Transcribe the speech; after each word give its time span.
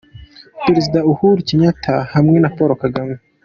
Perezida 0.65 0.99
Uhuru 1.11 1.39
Kenyatta 1.47 1.95
hamwe 2.13 2.37
na 2.39 2.51
Paul 2.55 2.71
Kagame. 2.83 3.15